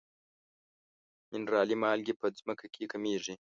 [1.31, 3.29] منرالي مالګې په ځمکه کې کمیږي.